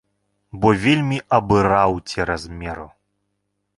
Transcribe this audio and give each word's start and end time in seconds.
Бо 0.61 0.69
вельмі 0.85 1.19
абыраў 1.39 1.91
цераз 2.15 2.49
меру. 2.63 2.87